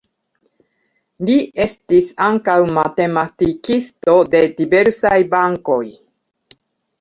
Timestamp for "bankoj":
5.37-5.79